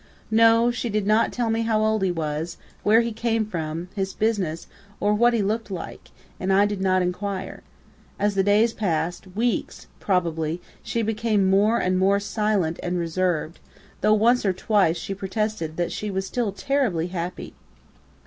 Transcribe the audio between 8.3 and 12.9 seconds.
the days passed weeks, probably, she became more and more silent